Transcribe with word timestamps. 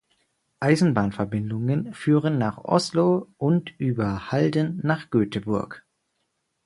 Eisenbahnverbindungen 0.59 1.93
führen 1.93 2.39
nach 2.39 2.57
Oslo 2.57 3.27
und 3.37 3.79
über 3.79 4.31
Halden 4.31 4.79
nach 4.81 5.11
Göteborg. 5.11 5.85